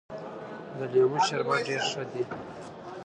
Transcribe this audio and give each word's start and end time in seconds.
د 0.77 0.79
لیمو 0.91 1.19
شربت 1.27 1.59
ډېر 1.67 1.81
ښه 1.91 2.03
دی. 2.11 2.23